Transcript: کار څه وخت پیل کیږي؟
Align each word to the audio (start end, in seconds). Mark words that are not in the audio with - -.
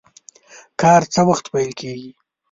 کار 0.81 1.01
څه 1.13 1.21
وخت 1.29 1.45
پیل 1.53 1.71
کیږي؟ 1.79 2.11